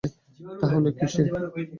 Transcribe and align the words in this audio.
তাহলে 0.61 0.89
কি 0.97 1.05
সে? 1.13 1.21